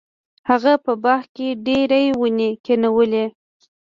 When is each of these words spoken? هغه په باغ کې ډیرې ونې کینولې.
هغه 0.49 0.73
په 0.85 0.93
باغ 1.03 1.23
کې 1.35 1.47
ډیرې 1.65 2.03
ونې 2.21 2.49
کینولې. 2.65 3.25